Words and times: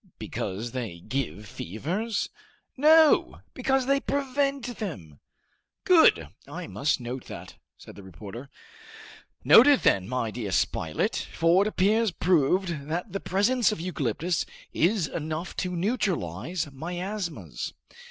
'""Because 0.17 0.71
they 0.71 0.97
give 0.99 1.45
fevers?" 1.47 2.29
"No, 2.75 3.41
because 3.53 3.85
they 3.85 3.99
prevent 3.99 4.77
them!" 4.79 5.19
"Good. 5.83 6.27
I 6.47 6.65
must 6.65 6.99
note 6.99 7.25
that," 7.25 7.53
said 7.77 7.95
the 7.95 8.01
reporter. 8.01 8.49
"Note 9.43 9.67
it 9.67 9.83
then, 9.83 10.09
my 10.09 10.31
dear 10.31 10.51
Spilett; 10.51 11.27
for 11.35 11.61
it 11.61 11.67
appears 11.67 12.09
proved 12.09 12.87
that 12.87 13.11
the 13.13 13.19
presence 13.19 13.71
of 13.71 13.77
the 13.77 13.83
eucalyptus 13.83 14.47
is 14.73 15.05
enough 15.05 15.55
to 15.57 15.75
neutralize 15.75 16.71
miasmas. 16.71 17.71